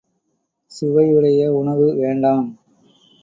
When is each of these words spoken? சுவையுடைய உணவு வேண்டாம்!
சுவையுடைய 0.71 1.47
உணவு 1.51 1.87
வேண்டாம்! 1.93 2.47